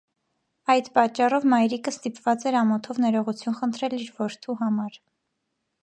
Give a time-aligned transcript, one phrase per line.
[0.73, 4.99] Այդ պատճառով մայրիկը ստիպված էր ամոթով ներողություն խնդրել իր որդու համար։